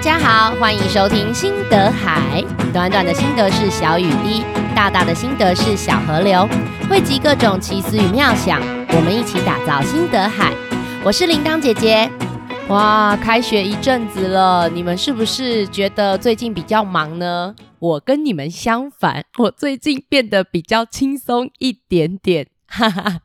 [0.00, 2.42] 大家好，欢迎收听心得海。
[2.72, 4.42] 短短的心得是小雨滴，
[4.74, 6.48] 大大的心得是小河流，
[6.88, 8.62] 汇集各种奇思与妙想，
[8.94, 10.54] 我们一起打造心得海。
[11.04, 12.10] 我是铃铛姐姐。
[12.68, 17.54] 哇，开学一阵子了，你们是不是觉得最近比较忙呢？
[17.78, 22.46] 我跟你们相反，我最近变得比较轻松一点点。
[22.66, 23.18] 哈哈，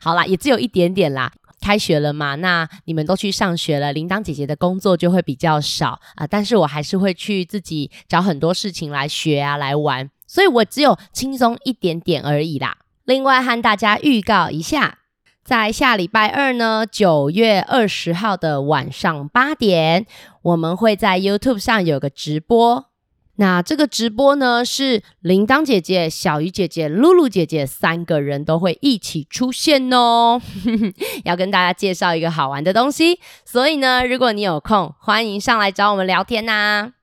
[0.00, 1.32] 好啦，也只有一点点啦。
[1.66, 12.76] 开学了嘛，那你们都去上学了，铃铛姐姐的工作就会比较少啊，但是我还是会去自己找很多事情来学啊，来玩，所以我只有轻松一点点而已啦。
[13.04, 14.98] 另外和大家预告一下，
[15.42, 20.06] 在下礼拜二呢，九月二十号的晚上八点，
[20.42, 22.85] 我们会在 YouTube 上有个直播。
[23.36, 30.40] 那这个直播呢，是铃铛姐姐、小鱼姐姐、露露姐姐三个人都会一起出现哦，
[31.24, 33.20] 要跟大家介绍一个好玩的东西。
[33.44, 36.95] 所以呢，如果你有空，欢迎上来找我们聊天呐。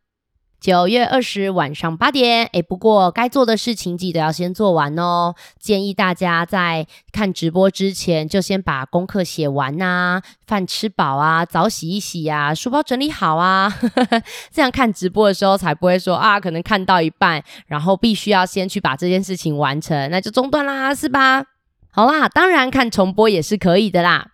[0.64, 5.36] 九月二十晚上八点，诶，不过该做的事情记得要先做完哦。
[5.60, 13.78] 建议大家在看直播之前，就先把功课写完呐，饭吃饱啊，澡洗一洗啊，书包整理好啊，
[14.54, 21.44] 这样看直播的时候才不会说啊，可能看到一半，然后必须要先去把这件事情完成，那就中断啦，是吧？
[21.92, 24.28] 好啦，当然看重播也是可以的啦。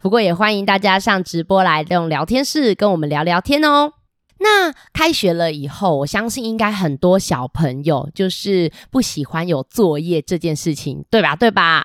[0.00, 3.92] 不过也欢迎大家上直播来用聊天室跟我们聊聊天哦。
[4.44, 11.34] 那开学了以后，我相信应该很多小朋友就是不喜欢有作业这件事情，对吧？
[11.34, 11.82] 对吧？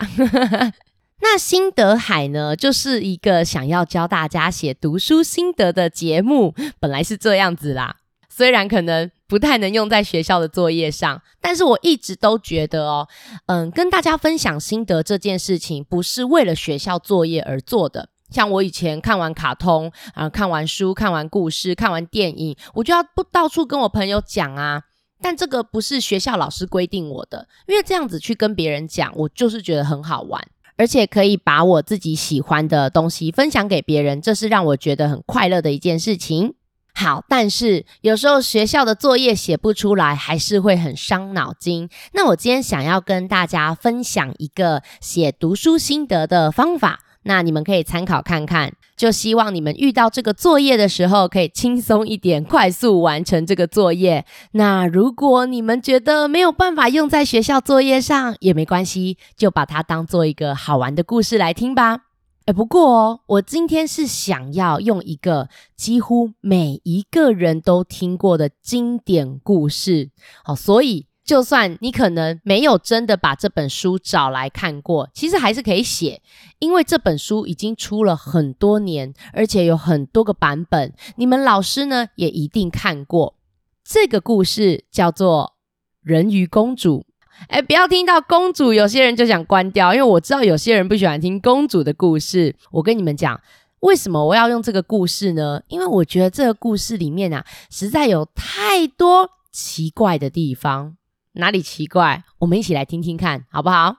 [1.24, 7.96] 那心得海呢，就是一个想要教大家写读书心得的节目，本来是这样子啦。
[8.30, 13.08] 虽然可能不太能用在学校的作业上，但是我一直都觉得哦，
[13.48, 18.10] 嗯，跟大家分享心得这件事情，不是为了学校作业而做的。
[18.30, 24.84] 像我以前看完卡通啊，看完书，看完故事，看完电影，我就要不到处跟我朋友讲啊。
[25.22, 30.42] 但这个不是学校老师规定我的，因为这样子去跟别人讲，我就是觉得很好玩，
[30.78, 36.54] 而且可以把我自己喜欢的东西分享给别人，这是让我觉得很快乐的一件事情。
[36.96, 41.90] 好，但是有时候学校的作业写不出来，还是会很伤脑筋。
[42.14, 47.00] 那我今天想要跟大家分享一个写读书心得的方法。
[47.24, 54.26] 那你们可以参考看看，就希望你们遇到这个作业的时候可以轻松一点，快速完成这个作业。
[54.54, 62.00] 那如果你们觉得没有办法用在学校作业上也没关系，就把它当做一个好玩的故事来听吧。
[62.46, 70.10] 诶，不过哦，我今天是想要用一个几乎每一个人都听过的经典故事，
[70.44, 71.09] 好，所以。
[71.30, 76.24] 就算你可能没有真的把这本书找来看过，其实还是可以写，
[76.58, 80.92] 因为这本书已经出了很多年，而且有很多个版本。
[81.18, 83.36] 你们老师呢也一定看过。
[83.84, 85.54] 这个故事叫做
[86.02, 87.06] 《人鱼公主》。
[87.50, 92.56] 哎，不要听到公主，有些人就想关掉，因为我知道有些人不喜欢听公主的故事。
[92.72, 93.40] 我跟你们讲，
[93.82, 95.62] 为什么我要用这个故事呢？
[95.68, 100.96] 因为我觉得这个故事里面啊，实在有太多奇怪的地方。
[101.34, 102.24] 哪里奇怪？
[102.40, 103.96] 我们一起来听听看，好不好？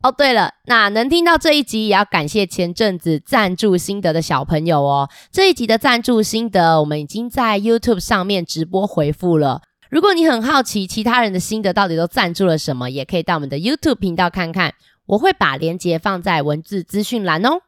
[0.00, 5.10] 哦，对了，那能听到这一集，也要感谢前阵子赞助心得的小朋友哦。
[5.32, 9.62] 这一集的赞助心得，我们已经在 YouTube 上面直播回复了。
[9.90, 14.74] 如果你很好奇其他人的心得到底都赞助了什么，也可以到我们的 YouTube 频道看看，
[15.06, 17.62] 我会把链接放在文字资讯栏哦。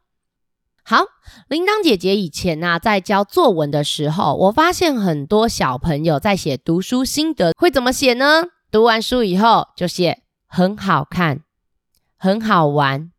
[0.84, 1.04] 好，
[1.48, 8.44] 铃铛姐姐以前啊，在教作文的时候，我发现很多小朋友在写读书心得，会怎么写呢？
[8.70, 11.41] 读完书以后就写很好看、
[12.16, 13.10] 很好玩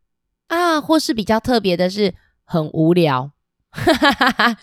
[0.48, 2.14] 啊，或是比较特别的是
[2.46, 3.32] 很无聊，
[3.70, 4.58] 哈哈哈，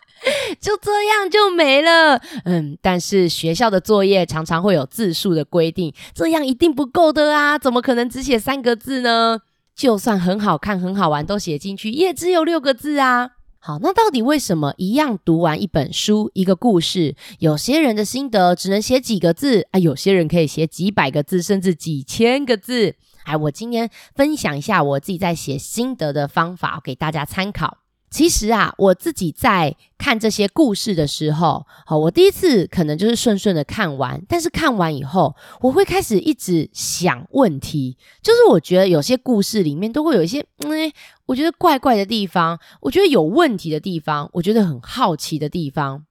[0.60, 2.20] 就这样就没了。
[2.44, 9.40] 嗯，但是学校的作业常常会有字数的规定，这样一定不够的啊，怎么可能只写三个字呢？
[9.74, 13.32] 就算很好看、很好玩都写进去，也只有六个字啊。
[13.60, 22.94] 好，那到底为什么一样读完一本书、一个故事，有些人的心得只能写几个字啊，有些人可以写几百个字，甚至几千个字？
[23.24, 27.78] 哎，我今天分享一下我自己在写心得的方法，给大家参考。
[28.10, 40.92] 其实啊，我自己在看这些故事的时候，好，我第一次可能就是顺顺的看完，但是看完以后，我会开始一直想问题，就是我觉得有些故事里面都会有一些，嗯，
[41.26, 46.04] 我觉得怪怪的地方，我觉得有问题的地方，我觉得很好奇的地方。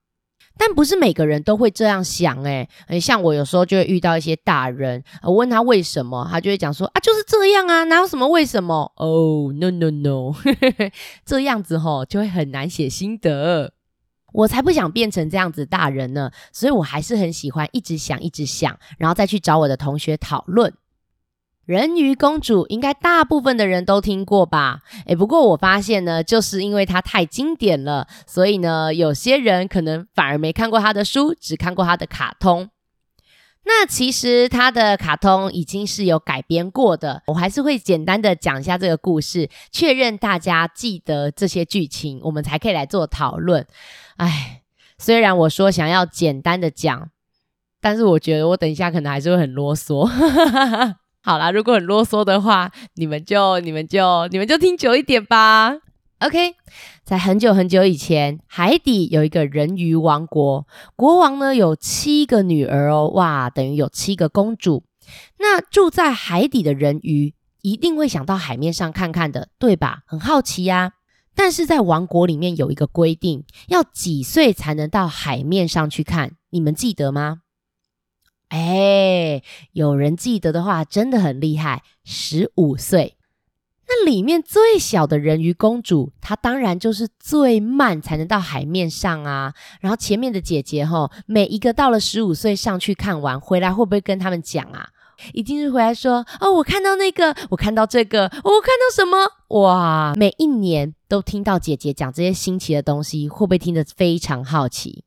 [0.57, 8.92] 但不是每个人都会这样想诶，诶，像我有时候就会遇到一些大人，我问他为什么，他就会讲说啊，就是这样啊，哪有什么为什么？
[8.98, 10.33] 哦，oh，no no no，
[11.25, 13.74] 这样子吼就会很难写心得。
[14.33, 20.74] 我才不想变成这样子大人呢，所以我还是很喜欢一直想，一直想，然后再去找我的同学讨论。
[21.67, 24.79] 人鱼公主应该大部分的人都听过吧？
[25.05, 32.69] 诶，不过我发现呢，就是因为它太经典了，所以呢，有些人可能反而没看过他的书，只看过他的卡通。
[33.65, 43.67] 那其实他的卡通已经是有改编过的，我还是会简单的讲一下这个故事，确认大家记得这些剧情，我们才可以来做讨论。
[44.15, 44.61] 哎，
[44.97, 47.09] 虽然我说想要简单的讲，
[47.81, 50.09] 但是我觉得我等一下可能还是会很啰嗦。
[51.27, 55.75] 好啦，如果很啰嗦的话，你们就、你们就、你们就听久一点吧。
[56.19, 56.56] OK，
[57.03, 60.65] 在很久很久以前，海底有一个人鱼王国，
[60.95, 64.85] 国王呢有七个女儿哦，哇，等于有七个公主。
[65.38, 70.03] 那住在海底的人鱼一定会想到海面上看看的，对吧？
[70.07, 70.94] 很好奇呀。
[71.35, 76.38] 但是在王国里面有一个规定，要几岁才能到海面上去看？
[76.51, 77.39] 你们记得吗？
[78.49, 79.41] 哎，
[79.73, 83.15] 有人记得的话，真的很厉害，十五岁。
[83.89, 89.53] 那里面最小的人鱼公主，她当然就是最慢才能到海面上啊。
[89.79, 94.89] 然后前面的姐姐吼，每一个到了十五岁上去看完回来，会不会跟他们讲啊？
[95.33, 99.17] 一定是回来说哦，我看到那个，我看到这个，我看到什么？
[99.61, 100.13] 哇！
[100.15, 105.05] 每一年都听到姐姐讲这些新奇的东西，会不会听得非常好奇？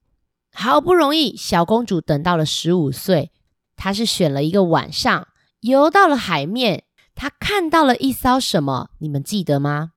[0.53, 3.31] 好不容易小公主等到了十五岁，
[3.77, 5.29] 她是选了一个晚上，
[5.61, 6.85] 游到了海面。
[7.15, 8.91] 她看到了一艘什么？
[8.99, 9.93] 你们记得吗？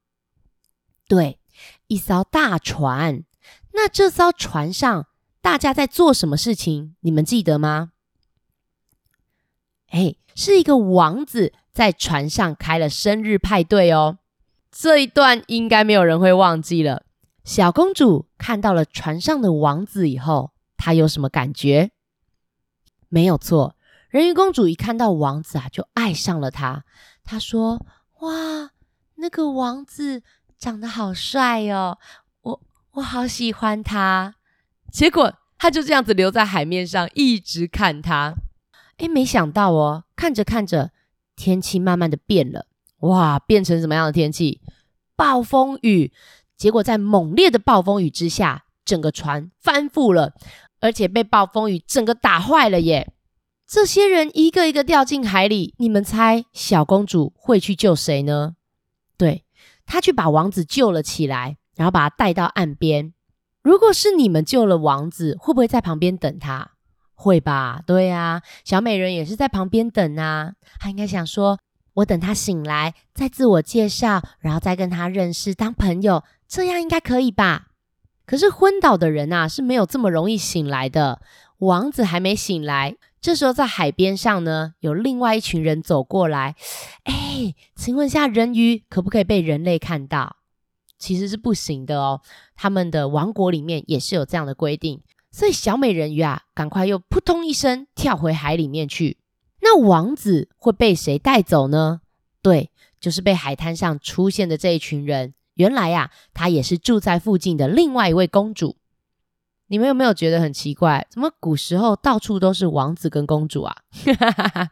[1.07, 1.39] 对，
[1.87, 3.23] 一艘大船。
[3.73, 5.07] 那这艘船上
[5.41, 6.95] 大家在做什么事情？
[7.01, 7.91] 你们记得吗？
[9.89, 14.19] 哎，是一个王子在船上开了生日派对哦。
[14.71, 17.05] 这一段应该没有人会忘记了。
[17.43, 21.91] 小公主看到了船上的王子以后，她有什么感觉？
[23.09, 23.75] 没有错，
[24.09, 26.85] 人鱼公主一看到王子啊，就爱上了他。
[27.23, 27.85] 她说
[28.21, 28.71] ：“哇，
[29.15, 30.23] 那个王子
[30.57, 31.99] 长得好帅哦，
[32.41, 32.61] 我
[32.93, 34.35] 我好喜欢他。”
[34.91, 38.35] 结果他就这样子留在海面上，一直看他。
[38.97, 40.91] 诶，没想到哦，看着看着，
[41.35, 42.67] 天气慢慢的变了。
[42.99, 44.61] 哇，变成什么样的天气？
[45.15, 46.13] 暴风雨。
[46.57, 50.33] 结果在猛烈的暴风雨之下，整个船翻覆了，
[50.79, 53.13] 而且被暴风雨整个打坏了耶。
[53.65, 58.55] 这些人一个一个掉进海里，你们猜小公主会去救谁呢？
[59.17, 59.45] 对，
[59.85, 63.13] 她去把王子救了起来，然后把他带到岸边。
[63.61, 66.71] 如果是你们救了王子，会不会在旁边等他？
[67.15, 67.81] 会吧？
[67.87, 70.53] 对啊，小美人也是在旁边等啊。
[70.79, 71.57] 她应该想说，
[71.93, 76.23] 我等他醒来，再自我介绍，然后再跟他认识当朋友，
[76.53, 77.69] 这样应该可以吧？
[78.27, 81.19] 可是昏倒的人啊，是没有这么容易醒来的。
[81.57, 82.95] 王子还没醒来。
[83.19, 86.55] 这时候，在海边上呢，有另外一群人走过来。
[87.05, 90.35] 哎，请问一下，人鱼可不可以被人类看到？
[90.99, 92.21] 其实是不行的哦。
[92.55, 95.01] 他们的王国里面也是有这样的规定。
[95.31, 99.17] 所以小美人鱼啊，赶快又扑通一声跳回海里面去。
[99.61, 102.01] 那王子会被谁带走呢？
[102.43, 105.33] 对，就是被海滩上出现的这一群人。
[105.55, 108.77] 原来呀，她也是住在附近的另外一位公主。
[109.67, 111.07] 你们有没有觉得很奇怪？
[111.09, 113.75] 怎么古时候到处都是王子跟公主啊？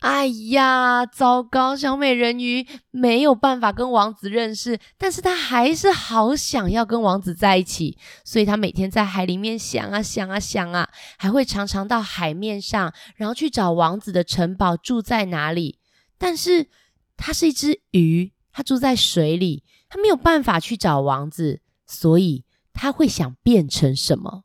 [0.00, 1.74] 哎呀，糟糕！
[1.74, 15.80] 小美人鱼没有办法跟王子认识，但是她还是好想要跟王子在一起，所以她每天在海里面想啊想啊想啊，还会常常到海面上，然后去找王子的城堡住在哪里。
[16.16, 16.68] 但是
[17.16, 22.44] 她是一只鱼，她住在水里，他没有办法去找王子，所以。
[22.80, 24.44] 他会想变成什么？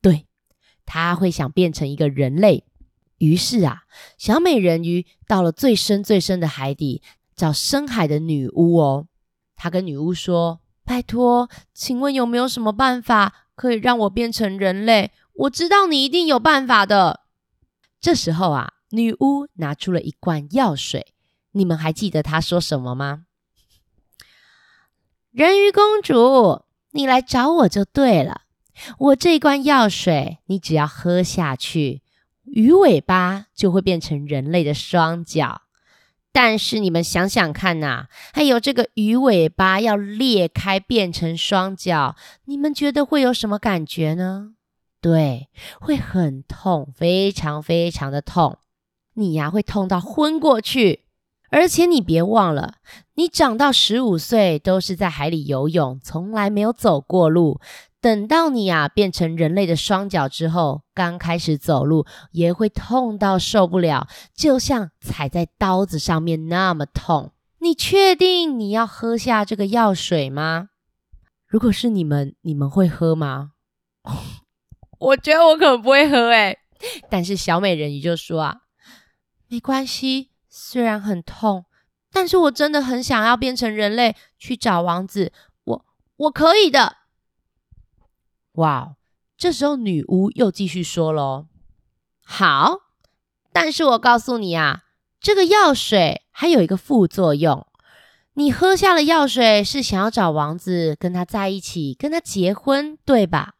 [0.00, 0.28] 对，
[0.84, 2.64] 他会想变成一个人类。
[3.18, 3.82] 于是啊，
[4.16, 7.02] 小美人鱼到了最深最深的海底，
[7.34, 9.08] 找深海的女巫哦。
[9.56, 15.10] 她跟女巫说：“拜托，请问有没有什么办法可以让我变成人类？
[15.32, 17.22] 我知道你一定有办法的。”
[18.00, 21.12] 这时候啊，女巫拿出了一罐药水。
[21.50, 23.25] 你们还记得她说什么吗？
[25.36, 26.62] 人鱼公主。
[26.92, 28.40] 你来找我就对了。
[28.96, 32.00] 我这一罐药水，你只要喝下去，
[32.44, 35.60] 鱼尾巴就会变成人类的双脚。
[36.32, 42.16] 但是你们想想看呐，还有这个鱼尾巴要裂开变成双脚，
[42.46, 44.52] 你们觉得会有什么感觉呢？
[45.02, 48.56] 对，会很痛，非常非常的痛。
[49.12, 51.00] 你呀，会痛到昏过去。
[51.50, 52.74] 而且你别忘了，
[53.14, 57.60] 你长到十五岁都是在海里游泳，从来没有走过路。
[58.00, 67.32] 等到你啊变成人类的双脚之后，刚开始走路也会痛到受不了，就像踩在刀子上面那么痛。
[67.58, 70.68] 你确定你要喝下这个药水吗？
[71.46, 73.52] 如果是你们，你们会喝吗？
[74.98, 76.58] 我觉得我可能不会喝诶。
[77.10, 78.56] 但是小美人鱼就说啊，
[79.48, 80.30] 没关系，
[80.76, 81.64] 虽然很痛，
[82.12, 85.32] 但是我真的很想要变成人类去找王子，
[85.64, 86.98] 我我可以的。
[88.56, 88.94] 哇，
[89.38, 91.46] 这时候女巫又继续说喽，
[92.22, 92.80] 好，
[93.54, 94.82] 但是我告诉你啊，
[95.18, 96.26] 这个药水。
[96.30, 97.66] 还有一个副作用，
[98.34, 103.54] 你喝下了药水是想要找王子跟他在一起，跟他结婚，对吧？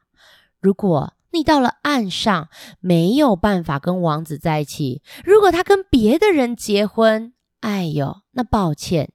[0.61, 2.49] 如果你到了岸上
[2.81, 9.13] 没有办法跟王子在一起，如果他跟别的人结婚，哎呦，那抱歉，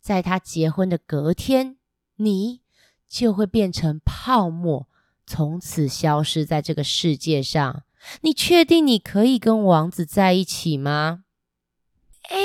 [0.00, 1.76] 在他结婚的隔天，
[2.16, 2.60] 你
[3.08, 4.88] 就会变成泡沫，
[5.26, 7.82] 从此消失在这个世界上。
[8.20, 11.20] 你确定你可以跟王子在一起吗？
[12.28, 12.38] 哎，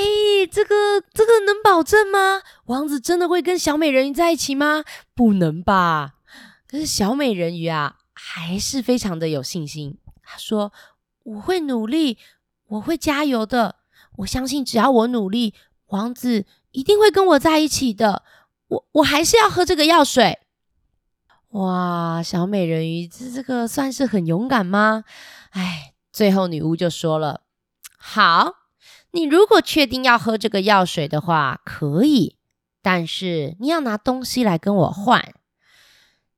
[0.50, 2.42] 这个这个能保证吗？
[2.66, 4.84] 王子真的会跟小美人鱼在一起吗？
[5.14, 6.14] 不能吧。
[6.66, 9.96] 可是小美人鱼啊，还是非常的有信心。
[10.22, 10.72] 他说
[11.24, 12.18] ：“我会努力，
[12.68, 13.76] 我会加油的。
[14.18, 15.54] 我相信只要我努力，
[15.86, 18.22] 王子一定会跟我在一起的。
[18.68, 20.38] 我我还是要喝这个药水。”
[21.50, 25.04] 哇，小美人鱼这这个算是很勇敢吗？
[25.50, 27.40] 哎，最后女巫就说了
[27.96, 28.56] ：“好。”
[29.12, 32.36] 你如果确定要喝这个药水的话，可以，
[32.80, 35.34] 但是你要拿东西来跟我换。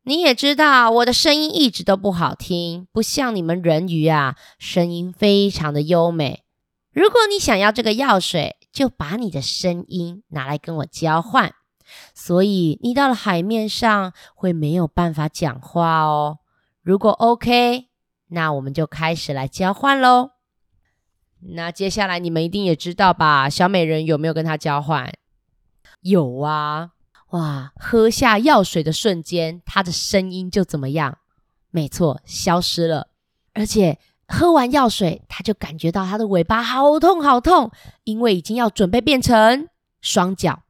[0.04, 6.42] 你也知道我的声音一直都不好听，不像你们人鱼啊，声音非常的优美。
[6.92, 11.54] 如果你想要这个药水，就把你的声音拿来跟我交换。
[12.14, 16.38] 所以你到了海面上会没有办法讲话哦。
[16.82, 17.88] 如果 OK，
[18.28, 20.30] 那我们就开始来交换喽。
[21.54, 23.48] 那接下来你们一定也知道吧？
[23.48, 25.12] 小美人有没有跟他交换？
[26.00, 26.90] 有啊！
[27.32, 31.18] 哇，喝下药水的瞬间，他的声音就怎么样？
[31.70, 33.08] 没错，消失了。
[33.54, 33.98] 而且
[34.28, 37.70] 喝完药水，他就感觉到他的尾巴好痛好痛，
[38.04, 39.68] 因为已经要准备变成
[40.00, 40.62] 双脚。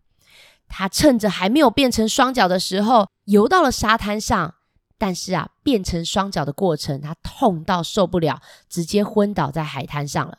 [0.69, 4.55] 他趁着还没有变成双脚的时候，游到了沙滩上。
[4.97, 10.39] 但是啊，变成双脚的过程，他痛到受不了，直接昏倒在海滩上了。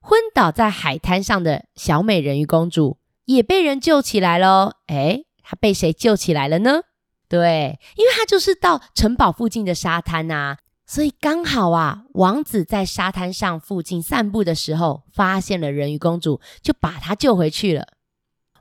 [0.00, 2.96] 昏倒在海滩上的小美人鱼公主
[3.26, 4.78] 也被人救起来了。
[4.86, 6.82] 诶，他被谁救起来了呢？
[7.26, 17.88] 对，因为他就是到城堡附近的沙滩啊，所以刚好啊，王子在沙滩上附近散步的时候，发现了人鱼公主，就把她救回去了。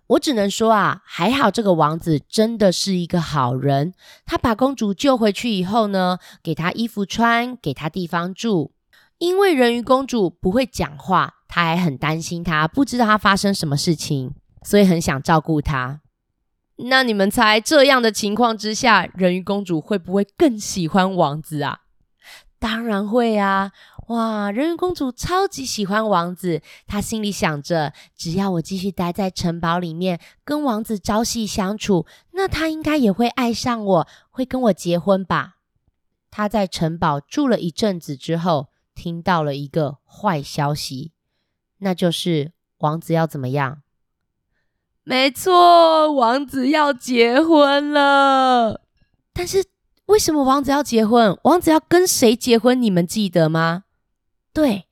[0.07, 3.93] 我只能说啊，还好这个王子真的是一个好人，
[4.25, 8.71] 他把公主救回去以后呢，给她衣服穿，给她地方住。
[9.17, 15.99] 因为人鱼公主不会讲话，他还很担心她，不知道她发生什么事情，所以很想照顾她。
[16.77, 21.81] 那你们猜，这样的情况之下，人鱼公主会不会更喜欢王子啊？
[22.59, 23.71] 当然会啊！
[24.07, 35.57] 哇，人鱼公主超级喜欢王子，她心里想着，只要我继续待在城堡里面，跟王子朝夕相处，那他应该也会爱上我，会跟我结婚吧？
[36.31, 41.11] 她在城堡住了一阵子之后，听到了一个坏消息，
[41.79, 43.81] 那就是王子要怎么样？
[45.09, 48.81] 没错，王子要结婚了。
[49.31, 49.63] 但是
[50.07, 51.39] 为什么王子要结婚？
[51.43, 52.81] 王子要跟谁结婚？
[52.81, 53.85] 你们记得吗？
[54.51, 54.83] 对，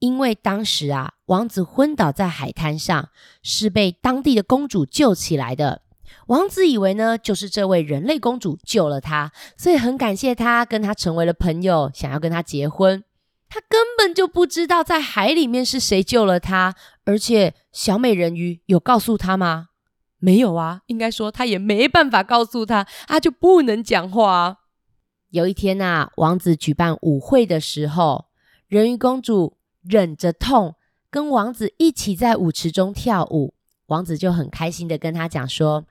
[0.00, 3.10] 因为当时啊，王子昏倒在海滩上，
[3.44, 5.82] 是被当地的公主救起来的。
[6.26, 13.04] 王子以为呢，就是这位人类公主救了他，所以很感谢他，跟他成为了朋友，想要跟他结婚。
[13.48, 19.68] 他根本就不知道在海里面是谁救了他，而且小美人鱼有告诉他吗？
[20.18, 24.56] 没有啊，应该说他也没办法告诉他，他就不能讲话啊。
[25.28, 28.26] 有一天啊，王子举办舞会的时候，
[28.68, 30.76] 人鱼公主忍着痛
[31.10, 33.52] 跟王子一起在舞池中跳舞，
[33.86, 35.84] 王子就很开心的跟他讲说：“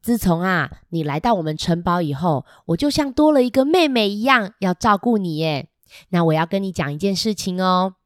[0.00, 5.68] 自从啊你来到我们城堡以后，我就像多了一个妹妹一样，要照顾你耶。”
[6.10, 7.96] 那我要跟你讲一件事情哦，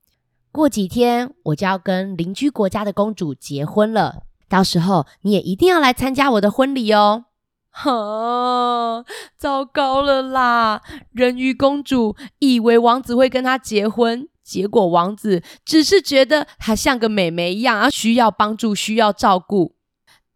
[0.54, 7.24] 过几天我就要跟邻居国家的公主结婚了，到时候你也一定要来参加我的婚礼哦。
[7.70, 9.04] 哈，
[9.36, 10.80] 糟糕了啦！
[11.10, 19.74] 人鱼公主以为王子会跟她结婚，结果王子只是觉得她像个妹妹一样啊，需要帮助，需要照顾。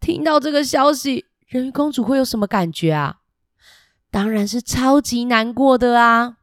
[0.01, 3.19] 听到这个消息，人鱼公主会有什么感觉啊？
[4.11, 6.39] 当然是超级难过的啊。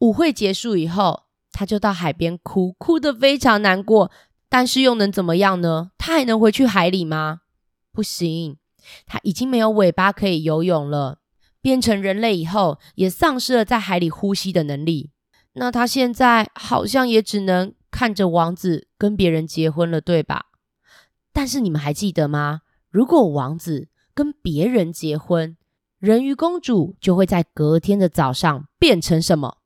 [0.00, 4.10] 舞会结束以后，他就到海边哭，哭得非常难过。
[4.48, 5.92] 但是又能怎么样呢？
[5.96, 7.40] 他还能回去海里吗？
[7.92, 8.58] 不行，
[9.06, 11.20] 他已经没有尾巴可以游泳了。
[11.60, 15.12] 变成人类以后，也丧失了在海里呼吸的能力。
[15.52, 20.46] 那他现在好像也只能看着王子跟别人结婚了，对吧？
[21.32, 22.62] 但是你们还记得吗？
[22.90, 25.56] 如果王子跟别人结婚，
[25.98, 29.58] 人鱼公主就会在隔天的早上变成什么？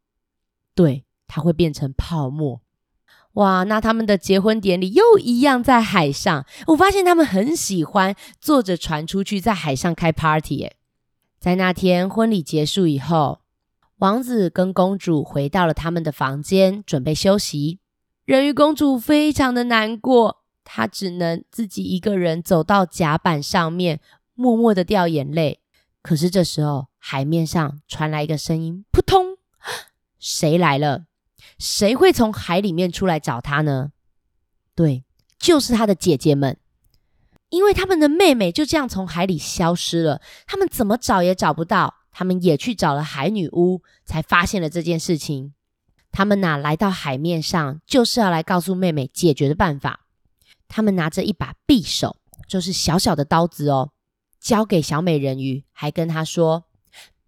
[0.75, 2.61] 对，它会变成泡沫。
[3.35, 6.47] 哇，那他们的结婚典礼又一样在海上。
[6.69, 10.77] 我发现他们很喜欢坐着船出去，在海上开 party 耶。
[11.39, 13.41] 在那天婚礼结束以后。
[13.99, 17.81] 王子跟公主回到了他们的房间，准备休息。
[18.27, 24.01] 人鱼公主非常的难过，她只能自己一个人走到甲板上面，
[24.35, 25.61] 默默的掉眼泪。
[26.03, 29.39] 可是这时候，海面上传来一个声音：“扑通！
[30.21, 31.07] 谁来了？
[31.59, 33.93] 谁会从海里面出来找她呢？”
[34.75, 35.05] 对，
[35.39, 36.59] 就是她的姐姐们，
[37.49, 41.95] 因为他们的妹妹就这样从海里消失了，他们怎么找也找不到。
[42.19, 45.53] 他们也去找了海女巫，才发现了这件事情。
[46.11, 50.07] 他们呐，来到海面上，就是要来告诉妹妹解决的办法。
[50.67, 52.17] 他们拿着一把匕首，
[52.49, 53.91] 就是小小的刀子哦，
[54.41, 56.65] 交给小美人鱼，还跟她说：“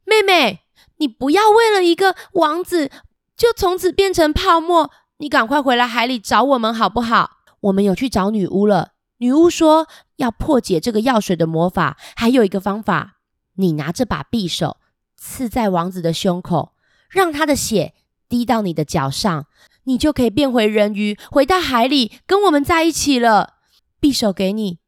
[0.08, 0.60] 妹妹，
[0.96, 2.90] 你不要为了一个王子，
[3.38, 4.90] 就从此变成泡沫。
[5.18, 7.38] 你赶快回来海里找我们好不好？
[7.60, 8.92] 我们有去找女巫了。
[9.18, 13.14] 女巫说要破解这个药水的魔法，还有一个方法。”
[13.60, 14.76] 你拿这把匕首
[15.16, 16.74] 刺在王子的胸口，
[17.10, 17.94] 让他的血
[18.28, 19.46] 滴到你的脚上，
[19.82, 23.54] 你就可以变回人鱼，回到海里跟我们在一起了。
[24.00, 24.78] 匕首给你，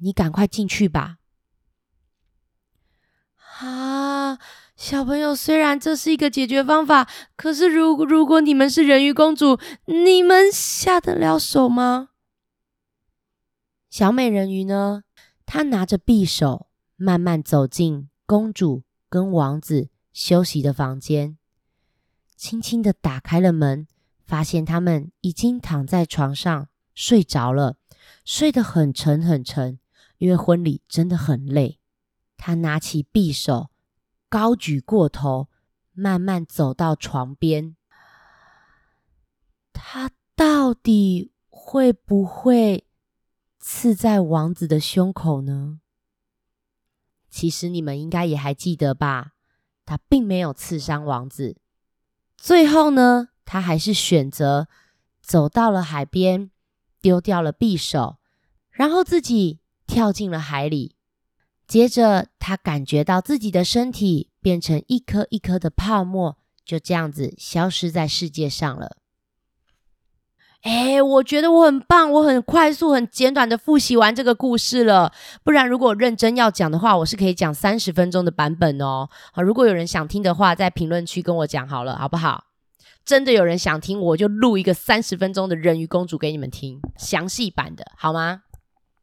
[0.00, 1.18] 你赶快进去吧。
[3.60, 4.38] 啊，
[4.76, 12.10] 小朋友，虽然这是一个解决方法，可是如如果你们是人鱼公主，你们下得了手吗？
[13.88, 15.04] 小美人鱼呢？
[15.46, 18.10] 她拿着匕首，慢慢走进。
[18.26, 21.38] 公主跟王子休息的房间，
[22.36, 23.86] 轻轻的打开了门，
[24.24, 27.76] 发现他们已经躺在床上睡着了，
[28.24, 29.78] 睡得很沉很沉，
[30.18, 31.78] 因为婚礼真的很累。
[32.36, 33.70] 她拿起匕首，
[34.28, 35.48] 高举过头，
[35.92, 37.76] 慢慢走到床边。
[39.72, 42.86] 他到底会不会
[43.58, 45.80] 刺在王子的胸口呢？
[47.28, 49.32] 其实你们应该也还记得吧？
[49.84, 51.58] 他并没有刺伤王子。
[52.36, 54.68] 最后呢，他还是选择
[55.20, 56.50] 走到了海边，
[57.00, 58.18] 丢掉了匕首，
[58.70, 60.95] 然后自己跳进了海里。
[61.66, 68.96] 接着，他感觉到自己的身体变成一颗一颗的泡沫，就这样子消失在世界上了。
[70.62, 75.12] 哎，我觉得我很棒，我很快速、很简短的复习完这个故事了。
[75.44, 79.08] 不然，如果认真要讲的话，我是可以讲三十分钟的版本哦。
[79.32, 82.44] 好，如果有人想听的话，在评论区跟我讲好了，好不好？
[83.04, 88.42] 真的有人想听，我就录一个三十分钟的人鱼公主给你们听，详细版的，好吗？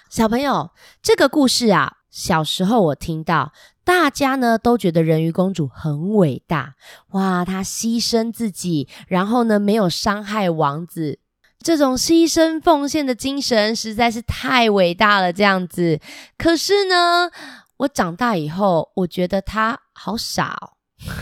[0.10, 0.72] 小朋友，
[1.02, 3.52] 这个故事啊，小时候我听到，
[3.84, 6.76] 大家呢都觉得人鱼公主很伟大，
[7.14, 11.18] 哇，她牺牲自己，然后呢没有伤害王子。
[11.60, 16.00] 这种牺牲奉献的精神实在是太伟大了，这样子。
[16.38, 17.32] 可是呢，
[17.78, 20.78] 我长大以后，我觉得他好傻哦。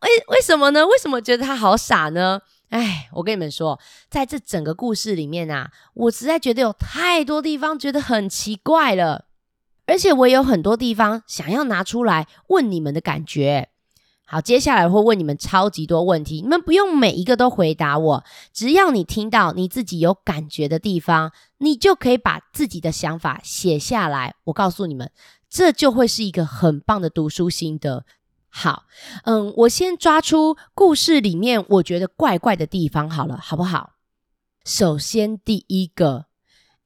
[0.00, 0.86] 为为什么呢？
[0.86, 2.40] 为什么觉得他好傻呢？
[2.70, 9.25] 哎，我跟你们说，在这整个故事里面啊，我实在觉得有太多地方觉得很奇怪了，
[9.86, 13.68] 而且我也有很多地方想要拿出来问你们的感觉。
[14.28, 24.34] 好，接下来会问你们超级多问题，你们不用每一个都回答我，只要你听到你自己有感觉的地方，你就可以把自己的想法写下来。
[24.46, 25.12] 我告诉你们，
[25.48, 28.04] 这就会是一个很棒的读书心得。
[28.48, 28.86] 好，
[29.22, 33.92] 嗯，我先抓出故事里面我觉得怪怪的地方好了，好不好？
[34.64, 36.26] 首先第一个，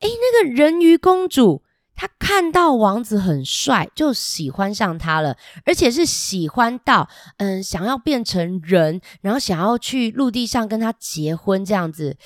[0.00, 1.62] 诶，那个人鱼公主。
[2.00, 5.36] 他看到王子很帅，就喜欢上他了，
[5.66, 12.16] 而且是喜欢到嗯，想要变成人，然后想要去陆地上跟他结婚这样子。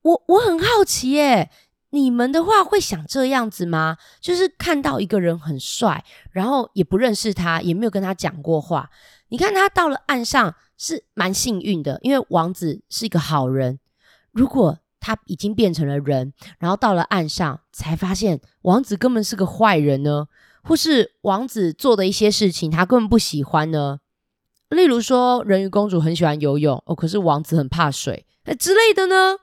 [0.00, 1.50] 我我很好奇耶，
[1.90, 3.98] 你们的话会想这样子吗？
[4.18, 8.88] 就是看到一个人很帅，然后也不认识他，也没有跟他讲过话。
[9.28, 13.78] 你看他到了岸上是蛮幸运的，因为王子是一个好人。
[14.30, 20.28] 如果他已经变成了人，然后到了岸上，才发现王子根本是个坏人呢。
[20.64, 23.98] 或是王子做的一些事情，他根本不喜欢呢？
[24.68, 29.38] 例如说，人鱼公主很喜欢游泳哦，可是王子很怕水，哎之类的呢？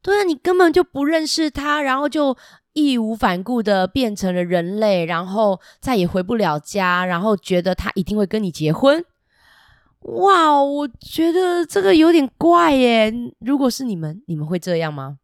[0.00, 2.36] 对啊，你根本就不认识他，然后就
[2.74, 9.04] 义无反顾的变成了人类，然后再也回不了家，然后觉得他一定会跟你结婚。
[10.00, 13.12] 哇，我觉得这个有点怪耶。
[13.38, 15.18] 如果是你们，你们会这样吗？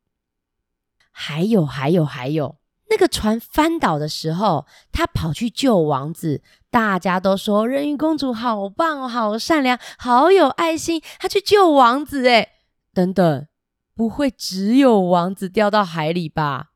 [1.11, 2.57] 还有，还有，还有，
[2.91, 12.51] 那个船翻倒的时候，他跑去救王子，大家都说人鱼公主好棒，好善良，好有爱心，他去救王子诶。
[12.93, 13.47] 等等，
[13.95, 16.73] 不会只有王子掉到海里吧？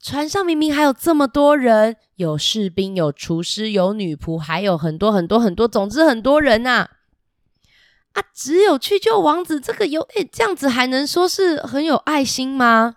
[0.00, 6.90] 船上明明还有这么多人，有士兵，有厨师，有女仆，还有很多很多很多，总之很多人呐、啊。
[8.14, 12.96] 啊，只有去救王子，这个有诶，这样子还能说是很有爱心吗？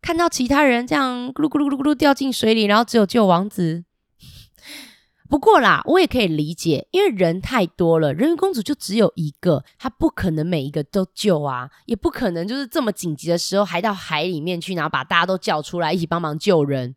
[0.00, 3.84] 看到其他人这样咕噜咕噜咕噜咕噜掉进水里，然后只有救王子。
[5.28, 16.96] 不过啦，我也可以理解，因为人太多了，人鱼公主就只有一个，她不可能每一个都救啊，也不可能就是这么紧急的时候还到海里面去，然后把大家都叫出来一起帮忙救人。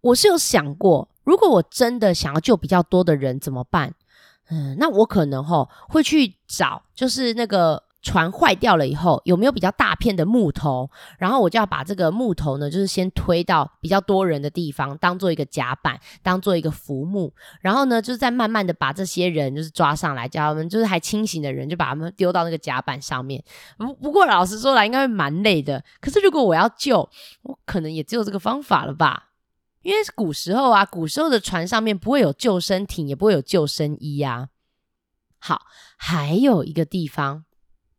[0.00, 3.94] 我是有想过，如果我真的想要救比较多的人怎么办？
[4.50, 23.42] 嗯，那我可能齁会去找，就是那个船坏掉了以后，有没有比较大片的木头，然后我就要把这个木头呢，就是先推到比较多人的地方，当做一个甲板，当做一个浮木，然后呢，就是再慢慢的把这些人就是抓上来，叫他们就是还清醒的人，就把他们丢到那个甲板上面。
[23.78, 25.82] 不不过老实说来，应该会蛮累的。
[26.00, 27.08] 可是如果我要救，
[27.42, 29.28] 我可能也只有这个方法了吧。
[29.82, 34.48] 因为古时候啊，古时候的船上面不会有救生艇，也不会有救生衣呀。
[35.38, 35.62] 好，
[35.96, 37.44] 还有一个地方，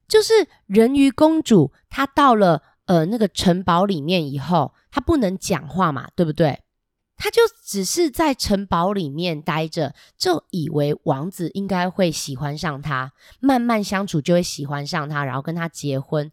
[0.07, 6.61] 就是人鱼公主她到了呃那个城堡里面以后，她不能讲话嘛，对不对？
[7.15, 16.31] 她就只是在城堡里面待着，就以为王子应该会喜欢上她，慢慢相处就会喜欢上她，然后跟她结婚。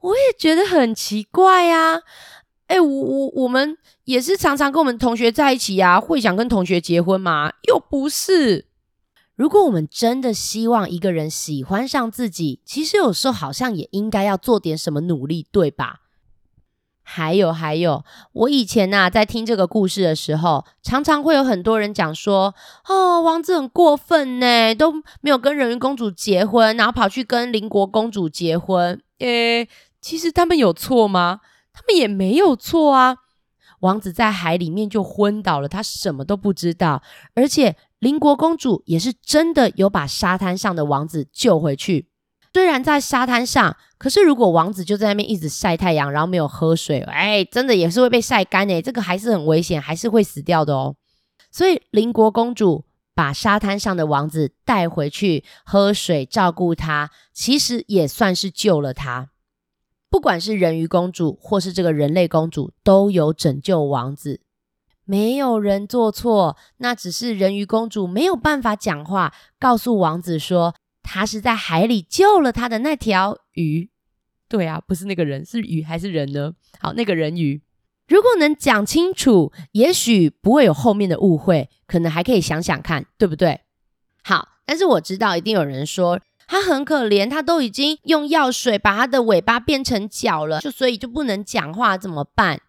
[0.00, 2.02] 我也觉得很奇怪呀。
[2.72, 7.52] 哎，我我我们也是常常跟我们同学在一起呀，会想跟同学结婚吗？
[7.68, 8.64] 又不是。
[9.36, 15.98] 如果我们真的希望一个人喜欢上自己，其实有时候好像也应该要做点什么努力，对吧？
[17.02, 22.54] 还有还有，我以前呐，在听这个故事的时候，常常会有很多人讲说
[22.88, 29.68] ：“哦，王子很过分呢，都没有跟人鱼公主结婚，然后跑去跟邻国公主结婚。”诶，
[30.00, 31.40] 其实他们有错吗？
[31.72, 33.16] 他们也没有错啊！
[33.80, 37.02] 王子在海里面就昏倒了，他什么都不知道。
[37.34, 42.08] 而且邻国公主也是真的有把沙滩上的王子救回去。
[42.52, 50.94] 虽然在沙滩上，可是如果王子就在那边一直晒太阳，然后没有喝水，哎，真的也是会被晒干诶，这个还是很危险，还是会死掉的哦。
[51.50, 59.30] 所以邻国公主把沙滩上的王子带回去喝水，照顾他，其实也算是救了他。
[60.12, 64.42] 不管是人鱼公主或是这个人类公主，都有拯救王子，
[65.06, 73.88] 没有人做错，那只是人鱼公主没有办法讲话，告诉王子说她是在海里救了他的那条鱼。
[74.50, 76.52] 对啊，不是那个人，是鱼还是人呢？
[76.78, 77.62] 好，那个人鱼，
[78.06, 83.62] 如果能讲清楚，也许不会有后面的误会，可能还可以想想看，对不对？
[84.22, 86.20] 好，但是我知道一定有人说。
[86.52, 92.60] 他很可怜，他都已经用药水把他的尾巴变成脚了，就所以就不能讲话，怎么办？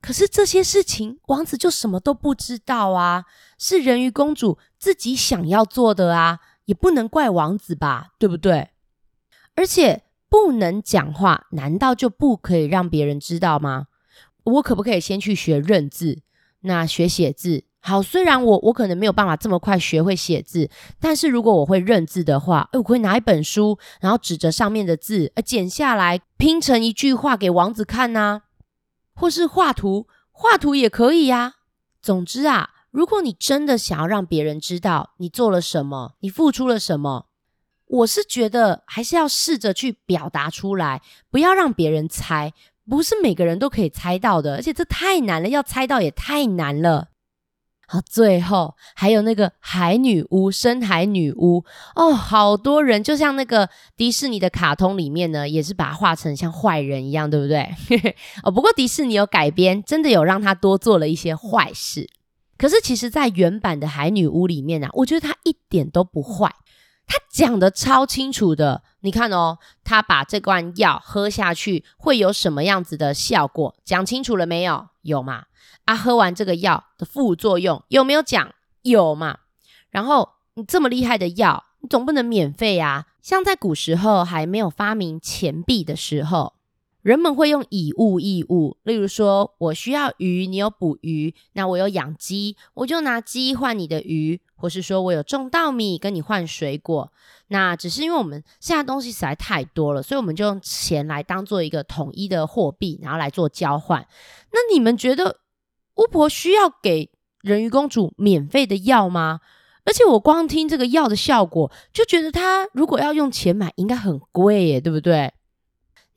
[0.00, 3.26] 可是这些事情王子就什么都不知道啊，
[3.58, 8.70] 是人鱼公主自己想要做的啊，也不能怪王子吧，对不对？
[9.54, 13.88] 而且不能讲话，难道就不可以让别人知道吗？
[14.44, 16.22] 我可不可以先去学认字，
[16.60, 17.64] 那学写字？
[17.88, 20.68] 好，虽然我我可能没有办法这么快学会写字，
[21.00, 28.42] 但是如果我会认字的话，诶，我会拿一本书，然后指着上面的字，呃，剪下来拼成一句话给王子看呐，
[29.14, 31.54] 或是画图，画图也可以呀。
[32.02, 37.28] 总之啊，如果你真的想要让别人知道你做了什么，你付出了什么，
[37.86, 42.52] 我是觉得还是要试着去表达出来，不要让别人猜，
[42.86, 47.08] 不是每个人都可以猜到的，而且这太难了，要猜到也太难了。
[47.90, 57.66] 好，最后还有那个海女巫，深海女巫哦，好多人就像那个迪士尼的卡通里面呢，也是把它画成像坏人一样，对不对？
[58.44, 62.06] 哦，不过迪士尼有改编，真的有让他多做了一些坏事。
[62.58, 66.52] 可是其实，在原版的海女巫里面呢、啊，我觉得她一点都不坏，
[67.08, 68.82] 他讲的超清楚的。
[69.00, 73.74] 你看哦，他把这罐药喝下去会有什么样子的效果？
[73.84, 74.88] 讲清楚了没有？
[75.02, 75.46] 有嘛？
[75.86, 78.54] 啊，喝完这个药的副作用有没有讲？
[78.82, 79.38] 有嘛？
[79.90, 83.06] 然后你这么厉害的药，你总不能免费啊？
[83.22, 86.54] 像在古时候还没有发明钱币的时候，
[87.02, 88.76] 人们会用以物易物。
[88.82, 94.40] 例如说，我需要鱼，你有捕鱼，那我有养鸡，我就拿鸡换你的鱼。
[94.60, 97.12] 或是说我有种稻米跟你换水果，
[97.46, 104.04] 那只是因为我们现在东西实在太多了，所以我们就用钱来当做一个统一的货币，然后来做交换。
[104.50, 105.38] 那你们觉得
[105.94, 107.08] 巫婆需要给
[107.40, 109.38] 人鱼公主免费的药吗？
[109.84, 115.32] 而且我光听这个药的效果，就觉得她如果要用钱买，应该很贵耶，对不对？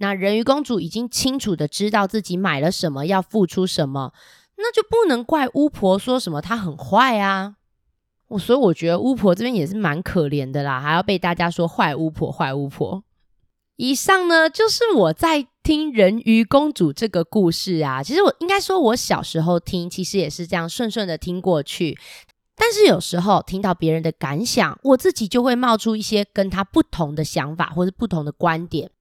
[0.01, 4.11] 那人鱼公主已经清楚的知道自己买了什么，要付出什么，
[4.57, 7.57] 那就不能怪巫婆说什么她很坏啊。
[8.29, 13.03] 我所以我觉得巫婆这边也是蛮可怜的啦，还要被大家说坏巫婆、坏巫婆。
[13.75, 18.01] 以上呢，就是我在听人鱼公主这个故事啊。
[18.01, 21.97] 其实我应该说，我小时候听，其实也是这样顺顺的听过去。
[22.55, 28.91] 但是有时候听到别人的感想，我自己就会冒出一些跟他不同的想法，或是不同的观点。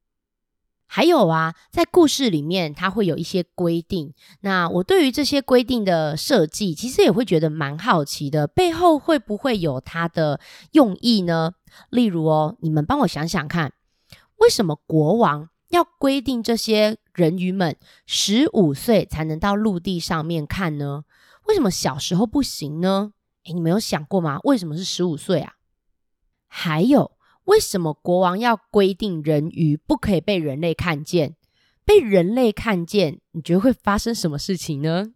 [0.93, 4.13] 还有啊，在故事里面，它会有一些规定。
[4.41, 10.41] 那我对于这些规定的设计，其实也会觉得蛮好奇的，背后会不会有它的
[10.73, 11.53] 用意呢？
[11.91, 13.73] 例如哦，你们帮我想想看，
[14.39, 21.05] 为什么国王要规定这些人鱼们十五岁才能到陆地上面看呢？
[21.47, 23.13] 为什么小时候不行呢？
[23.45, 24.41] 诶，你们有想过吗？
[24.43, 25.53] 为什么是十五岁啊？
[26.49, 27.13] 还有。
[27.45, 31.37] 为什么国王要规定人鱼不可以被人类看见？
[31.85, 35.13] 被人类看见，你觉得会发生什么事情呢？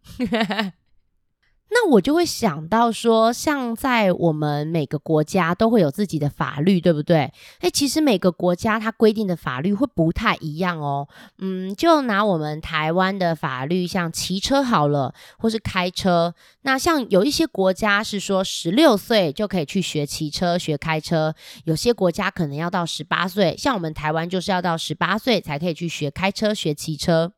[1.76, 7.32] 那我就会想到说，像在我们每个国家都会有自己的法律，对不对？
[7.62, 11.08] 诶，其实每个国家它规定的法律会不太一样哦。
[11.38, 16.32] 嗯，就拿我们台湾的法律，像骑车好了，或是开车。
[16.62, 21.34] 那像有一些国家是说十六岁就可以去学骑车、学开车，
[21.64, 23.56] 有些国家可能要到十八岁。
[23.58, 27.32] 像我们台湾就是要到十八岁才可以去学开车、学骑车。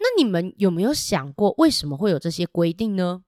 [0.00, 3.22] 那你们有没有想过，为什么会有这些规定呢？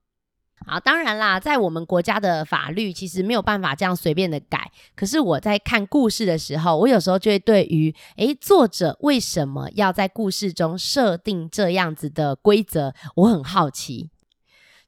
[0.65, 4.71] 好，当然啦，在我们国家的法律其实没有办法这样随便的改。
[4.95, 14.09] 可是我在看故事的时候，我有时候就会对于，诶，作者为什么要在故事中设定这样子的规则，我很好奇。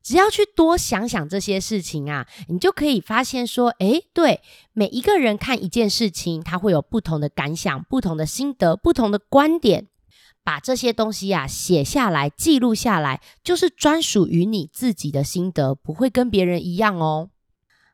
[0.03, 4.41] 只要去多想想这些事情啊，你就可以发现说，诶，对，
[4.73, 9.87] 每一个人看一件事情，他会有不同的感想、不同的心得、不同的观点。
[10.43, 17.29] 把这些东西呀、啊、写下来、记录下来，就是专属于你自己的心得，不会跟别人一样哦。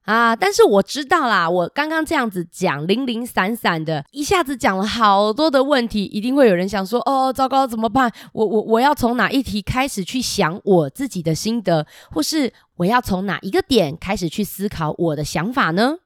[0.04, 8.10] 啊，但是我知道啦，我刚刚这样子讲零零散散的，一下子讲了好多的问题，一定会有人想说：哦，糟糕，怎么办？
[8.32, 15.98] 我我我要从哪一题开始去想我自己的心得，或是我要从哪一个点开始去思考我的想法呢？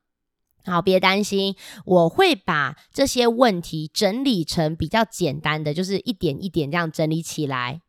[0.66, 7.82] 好，别担心，我会把这些问题整理成比较简单的，就是一点一点这样整理起来。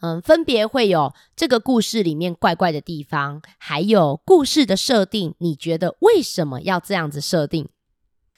[0.00, 7.70] 嗯，分别会有这个故事里面怪怪的地方，还有故事的设定，你觉得为什么要这样子设定？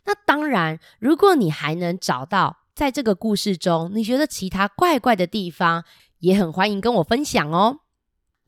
[0.07, 5.85] 那当然，如果你还能找到在这个故事中你觉得其他怪怪的地方，
[6.21, 7.81] 也很欢迎跟我分享哦。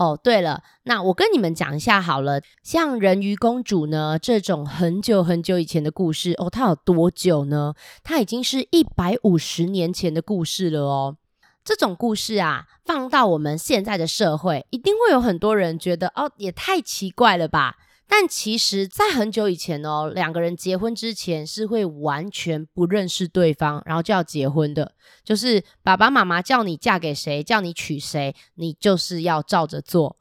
[0.01, 2.41] 哦，对了，那我跟你们讲一下好了。
[2.63, 7.75] 像人鱼公主呢，这种很久很久以前的故事，哦，它有多久呢？
[8.03, 11.19] 它已经是一百五十年前的故事了哦。
[11.63, 17.77] 这种故事啊，放到我们现在的社会，一定会有很多人觉得，哦，也太奇怪了吧。
[18.13, 24.93] 但其实，在很久以前哦，两个人结婚之前是会完全不认识对方，然后就要结婚的。
[25.25, 30.19] 就是爸爸妈妈叫你嫁给谁，叫你娶谁，你就是要照着做。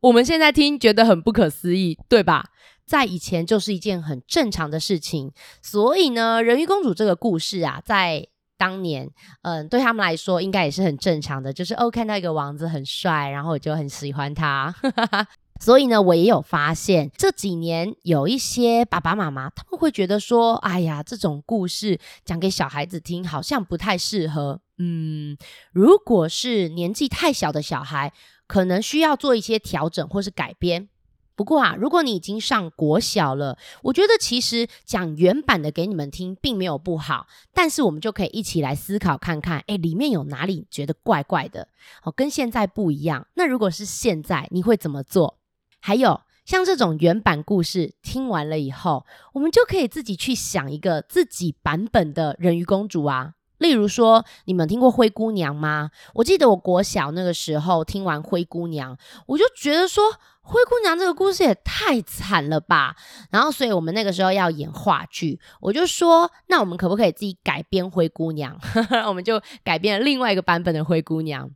[0.00, 2.50] 我们现在听觉得很不可思议，对吧？
[2.86, 5.32] 在以前就是一件很正常的事情。
[5.60, 9.10] 所以呢，人鱼公主这个故事啊，在当年，
[9.42, 11.52] 嗯，对他们来说应该也是很正常的。
[11.52, 14.72] 就是哦，看到一个王子很帅，然后我就很喜欢他。
[15.58, 25.36] 所以呢，我也有发现这几年有一些爸爸妈妈，他们会觉得说：“哎呀，这种故事讲给小孩子听，好像不太适合。”嗯，
[25.72, 28.12] 如果是年纪太小的小孩，
[28.46, 30.88] 可能需要做一些调整或是改编。
[31.34, 37.26] 不过啊，如果你已经上国小了，我觉得其实讲原版的给你们听，并没有不好。
[37.52, 41.68] 但是我们就可以一起来思考看看，诶，里面有哪里觉得怪怪的？
[42.02, 43.26] 哦，跟现在不一样。
[43.34, 45.37] 那如果是现在，你会怎么做？
[45.80, 53.34] 还有像这种原版故事听完了以后，我们就可以自己去想一个自己版本的人鱼公主啊。
[53.58, 55.90] 例如说，你们听过灰姑娘吗？
[56.14, 60.04] 我记得我国小那个时候听完灰姑娘，我就觉得说，
[60.42, 62.94] 灰姑娘这个故事也太惨了吧。
[63.32, 68.56] 然后，所以我们那个时候要演话剧，我就说，那我们可不可以自己改编灰姑娘？
[69.08, 71.50] 我们就改编了另外一个版本的灰姑娘。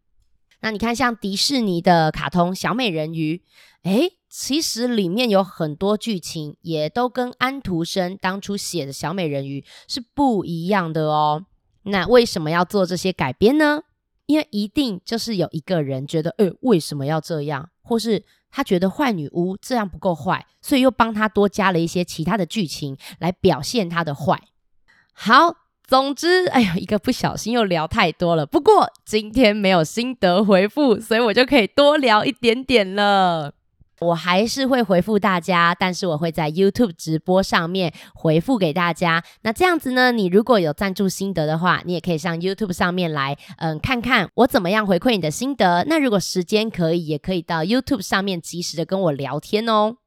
[0.62, 3.42] 那你看，像迪士尼的卡通小美人鱼，
[3.82, 11.44] 诶，其实里面有很多剧情也都跟安徒生当初写的小美人鱼是不一样的哦。
[11.82, 13.82] 那为什么要做这些改编呢？
[14.26, 17.68] 因为一定就是有一个人觉得，诶，为什么要这样？
[17.82, 24.40] 或是他觉得坏女巫这样不够坏，所以又帮他多加了一些其他的剧情来表现他的坏。
[25.12, 28.46] 好，总之，哎呀，一个不小心又聊太多了。
[28.46, 33.52] 不过今天没有心得回复，所以我就可以多聊一点点了。
[34.00, 39.22] 我还是会回复大家，但是我会在 YouTube 直播上面回复给大家。
[39.42, 45.84] 那这样子呢，你如果有赞助心得的话，你也可以上 YouTube 上面来，嗯，看看我怎么样回馈你的心得。
[45.86, 49.98] 那如果时间可以，也可以到 YouTube 上面及时的跟我聊天哦。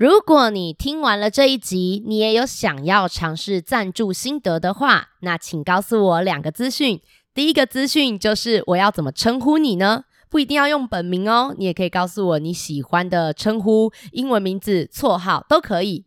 [0.00, 7.02] 如果你听完了这一集，你也有想要尝试赞助心得的话，那请告诉我两个资讯。
[7.34, 10.04] 第一个资讯就是我要怎么称呼你呢？
[10.30, 16.06] 不一定要用本名哦，你也可以告诉我你喜欢的称呼、英文名字、绰号都可以。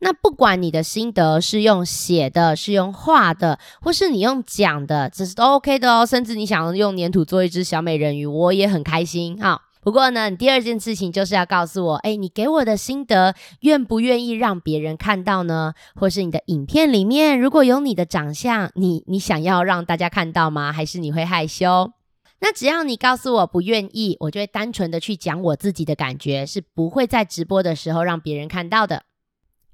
[0.00, 6.04] 那不管你的心得是用写的、是用画的，或是你用讲的，这是都 OK 的哦。
[6.04, 9.62] 甚至你想用黏土做一只小美人鱼，我也很开心哈。
[9.82, 15.74] 不过呢，你第二件事情就是要告诉我，诶，你给我的心得愿不愿意让别人看到呢？
[15.96, 20.72] 或是你的影片里面如果有你的长相，你你想要让大家看到吗？
[20.72, 21.90] 还是你会害羞？
[22.38, 29.02] 那只要你告诉我不愿意，我就会单纯的去讲我自己的感觉，是不会在直播的时候让别人看到的。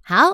[0.02, 0.30] 好，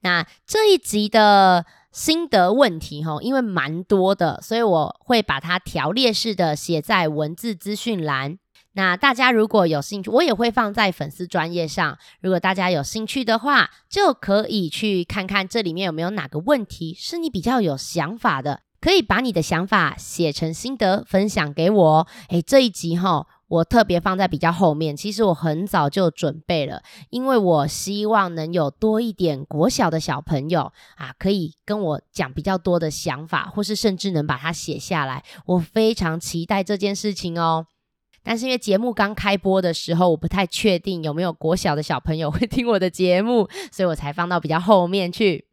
[0.00, 8.38] 那这一集的心得问题齁，因为蛮多的，所以我会把它条列式的写在文字资讯栏。
[8.78, 11.98] 那大家如果有兴趣，我也会放在粉丝专页上。
[12.20, 18.60] 如果大家有兴趣的话，就可以去看看这里面有没有哪个问题是你比较有想法的。
[18.80, 22.06] 可以把你的想法写成心得分享给我。
[22.28, 24.96] 诶，这一集哈，我特别放在比较后面。
[24.96, 35.24] 其实我很早就准备了，因为我希望能有多一点国小的小朋友啊，可以跟我讲比较多的想法，或是甚至能把它写下来。
[35.46, 37.66] 我非常期待这件事情哦。
[38.22, 45.46] 但是因为节目刚开播的时候，我不太确定有没有国小的小朋友 会听我的节目，所以我才放到比较后面去。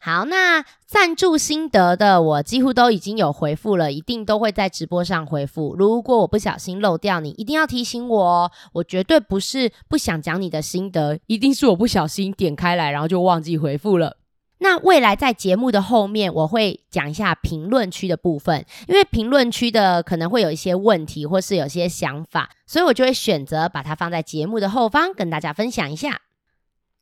[0.00, 5.74] 好，那赞助心得的我几乎都已经有回复了，一定都会在直播上回复。
[5.76, 8.50] 如果我不小心漏掉你，一定要提醒我哦。
[8.74, 14.18] 我绝对不是不想讲你的心得，一定是我不小心点开来，然后就忘记回复了。
[14.60, 26.20] 那未来在节目的后面，我会讲一下评论区的部分，因为评论区的可能会有一些问题，或是有些想法，所以我就会选择把它放在节目的后方，跟大家分享一下。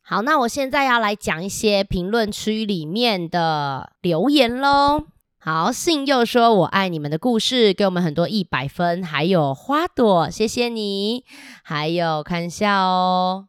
[0.02, 5.06] 好，那我现在要来讲一些评论区里面的留言喽。
[5.38, 11.24] 好，信又说我爱你们的故事，给我们很多一百分，还有花朵，谢谢你。
[11.62, 13.46] 还有看一下哦，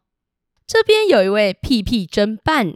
[0.66, 2.72] 这边有一位屁屁侦办，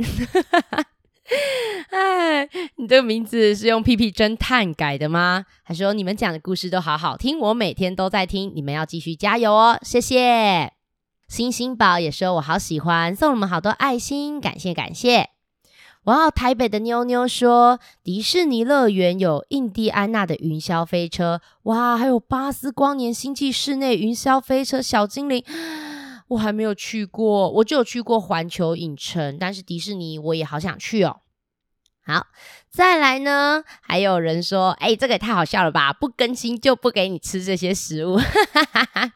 [1.90, 5.45] 哎，你这个名字是用屁屁侦探改的吗？
[5.62, 10.73] 还说你们讲的故事都好好听，我每天都在听，你们要继续加油哦，谢谢。
[11.29, 15.31] 星星宝也说：“我好喜欢，送我们好多爱心，感谢感谢。”
[16.05, 25.45] 哇，台北的妞妞说：“迪士尼乐园有印第安纳的云霄飞车，哇，还有巴斯光年星际室内云霄飞车小精灵，
[26.29, 31.21] 我还没有去过，我就有去过环球影城，但是迪士尼我也好想去哦。”
[32.04, 32.26] 好，
[32.68, 35.92] 再来呢，还有人说：“哎，这个也太好笑了吧！
[35.92, 39.12] 不更新就不给你吃这些食物。”哈哈哈哈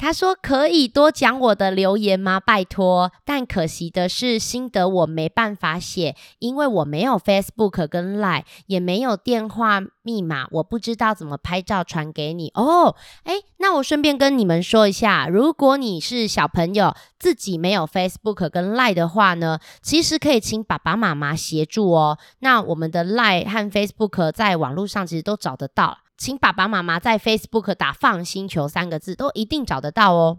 [0.00, 2.40] 他说：“可以多讲我的留言吗？
[2.40, 3.12] 拜托。
[3.26, 12.50] 但可惜的是，心得我没办法写，因为我没有 Facebook 跟 Line，也没有电话密码，我不知道怎么拍照传给你。
[12.54, 22.16] 哦，诶，那我顺便跟你们说一下，如果你是小朋友，自己没有 Facebook 跟 Line 的话呢，其实可以请爸爸妈妈协助哦。
[22.38, 30.36] 那我们的 Line 和 Facebook 在网络上其实都找得到。”请爸爸妈妈在 Facebook 打“放心球”三个字，都一定找得到哦。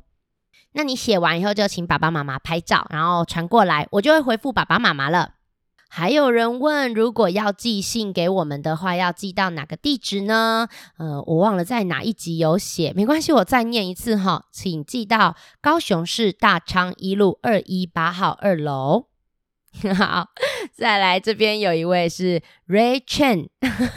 [0.74, 5.32] 那你写完以后，就请爸爸妈妈拍照，然后传过来，我就会回复爸爸妈妈了。
[5.90, 10.68] 还有人问，如果要寄信给我们的话，要寄到哪个地址呢？
[10.98, 19.08] 呃，我忘了在哪一集有写，没关系，我再念一次哈，请寄到高雄市大昌一路二一八号二楼。
[19.96, 20.28] 好，
[20.74, 23.50] 再来这边有一位是 Ray Chen，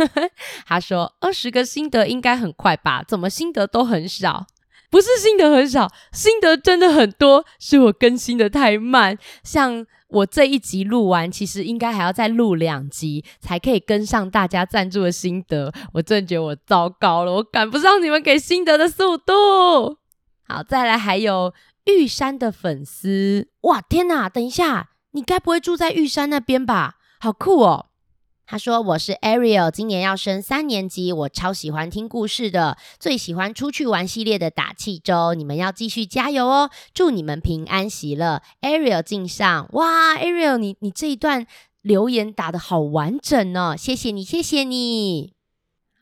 [0.67, 3.03] 他说二十个心得应该很快吧？
[3.07, 4.47] 怎么心得都很少？
[4.91, 9.19] 不是心得很少，心得真的很多，是我更新的太慢。
[9.43, 15.73] 像我这一集录完，其实应该还要再录两集，才可以跟上大家赞助的心得。
[15.95, 19.99] 我真觉得我糟糕了，我赶不上你们给心得的速度。
[20.47, 21.53] 好，再来还有
[21.87, 24.29] 玉山的粉丝，哇，天哪！
[24.29, 24.91] 等一下。
[25.15, 26.97] 你该不会住在玉山那边吧？
[27.21, 27.87] 好酷哦！
[28.47, 36.71] 他说：“我是 Ariel，今年要升三年级，我超喜欢听故事的，最喜欢出去玩系列的打气周，你们要继续加油哦！
[36.93, 39.69] 祝你们平安喜乐，Ariel 敬上。
[39.75, 41.47] 哇，Ariel，你你这一段
[41.81, 45.34] 留言打得好完整哦，谢谢你，谢谢你。”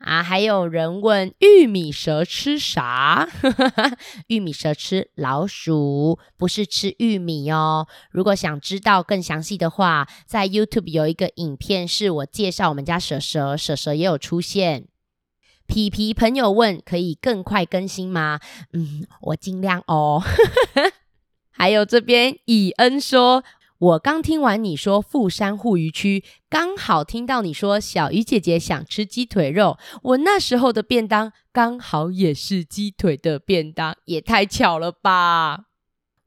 [0.03, 3.29] 啊，还有人问玉米蛇吃啥？
[4.27, 7.87] 玉米蛇吃老鼠，不是吃玉米哦。
[8.11, 14.87] 如果想知道更详细的话，在 YouTube 有一个影片是我介绍我们家蛇蛇，蛇蛇也有出现。
[15.67, 18.41] 皮皮朋友问，可以更快更新吗？
[18.73, 20.21] 嗯，我尽量哦。
[21.49, 23.45] 还有这边以恩说。
[23.83, 35.65] 我刚听完你说富山护渔区，刚好听到你说小鱼姐姐想吃鸡腿肉，我那时候的便当刚好也是鸡腿的便当，也太巧了吧！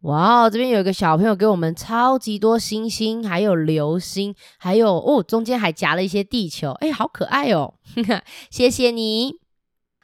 [0.02, 7.72] 哇哦，这边有一个小朋友给我们超级多星星，还有流星，还有哦，中间还夹了一些地球，哎，好可爱哦！
[8.52, 9.45] 谢谢你。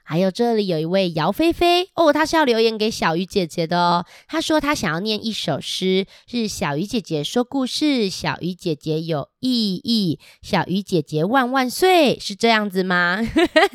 [0.05, 4.05] 还有这里有一位姚菲菲哦，她是要留言给小鱼姐姐的哦。
[4.27, 13.21] 她说她想要念一首诗，是小鱼姐姐说故事，小鱼姐姐有意义，小鱼姐姐万万岁，是这样子吗？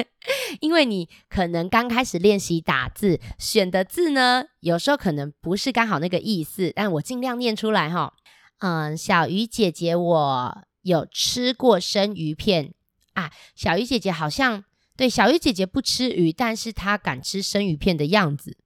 [0.60, 8.14] 因为你可能刚开始练习打字，选的字呢，有时候可能不是刚好那个意思，但我尽量念出来哈。
[8.60, 12.74] 嗯，小鱼姐姐，我有吃过生鱼片
[13.14, 14.66] 啊，小鱼姐姐好像。
[14.98, 18.58] 对，小鱼姐姐不吃鱼，但是她敢吃生鱼片的样子。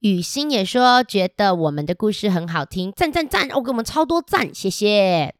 [0.00, 3.48] 雨欣也说觉得我们的故事很好听，赞赞赞！
[3.50, 5.34] 我给我们超多赞，谢谢。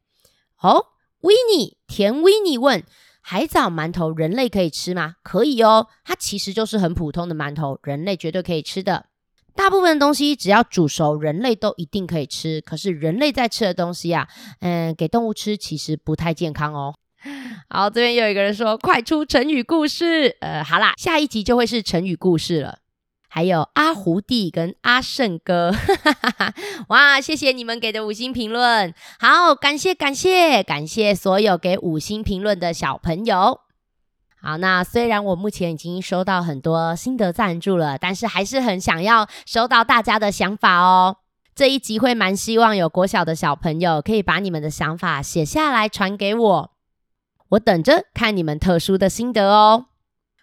[0.62, 0.86] 哦，
[1.20, 2.82] 维尼，甜维尼问：
[3.20, 5.16] 海藻馒头人类可以吃吗？
[5.22, 9.06] 可以哦，它其实就是很普通的馒头，人类绝对可以吃的。
[9.54, 12.60] 大部分的东西只要煮熟，人类都一定可以吃。
[12.62, 14.26] 可是人类在吃的东西啊，
[14.60, 16.94] 嗯，给动物吃其实不太健康哦。
[17.70, 22.78] 好，这边有一个人说：“快出成语故事。”呃，好啦，下一集就会是成语故事了。
[23.28, 26.54] 还有阿胡弟跟阿胜哥，哈哈哈，
[26.88, 28.92] 哇，谢谢你们给的五星评论。
[29.18, 33.60] 好，感谢感谢感谢所有给五星评论的小朋友。
[34.42, 41.16] 好，那虽然我目前已经收到很多心得赞助了，但是还是很想要收到大家的想法哦。
[41.54, 46.72] 这一集会蛮希望有国小的小朋友可以把你们的想法写下来传给我。
[47.52, 49.86] 我等着看你们特殊的心得哦。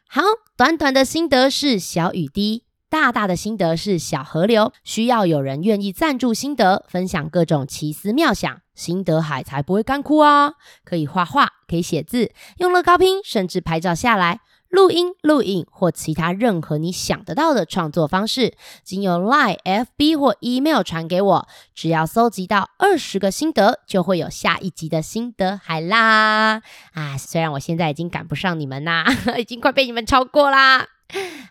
[0.07, 0.21] 好，
[0.55, 4.71] 短短的心得是小雨滴，大大的心得是小河流。
[4.83, 10.53] 需要有人愿意赞助心得，分享各种奇思妙想，心得海才不会干枯哦！
[10.83, 14.41] 可以画画，可以写字，用乐高拼，甚至拍照下来。
[14.69, 18.53] 录音、录影或其他任何你想得到的创作方式，
[18.83, 21.47] 经由 Line、FB 或 Email 传给我。
[21.73, 26.61] 只要搜集到二十个心得，就会有下一集的心得海啦！
[26.93, 29.05] 啊，虽然我现在已经赶不上你们啦，
[29.39, 30.85] 已经快被你们超过啦。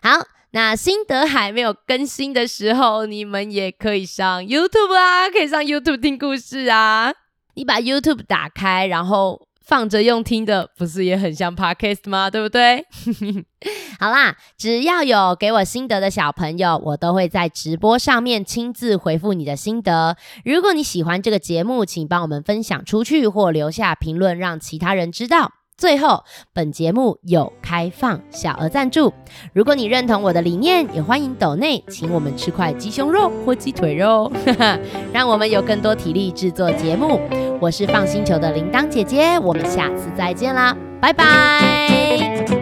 [0.01, 7.13] 好，那心得海没有更新的时候，你们也可以上 YouTube 啊，可以上 YouTube 听故事啊。
[7.55, 9.48] 你把 YouTube 打开，然后。
[9.69, 12.27] 放着用听的，不是也很像 Podcast 吗？
[12.27, 12.83] 对不对？
[13.99, 20.17] 好啦，只要有给我心得的小朋友，我都会在直播上面亲自回复你的心得。
[20.43, 25.58] 如果你喜欢这个节目，请帮我们分享出去或留下评论，让其他人知道。
[25.79, 29.13] 最后，本节目有开放小额赞助，
[29.53, 34.29] 如果你认同我的理念，也欢迎抖内请我们吃块鸡胸肉 或鸡腿肉，
[35.13, 37.21] 让我们有更多体力制作节目。
[37.61, 42.58] 我是放星球的铃铛姐姐，我们下次再见啦，拜拜。